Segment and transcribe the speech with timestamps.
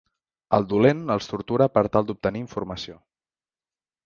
[0.57, 2.97] El dolent els tortura per tal d'obtenir informació.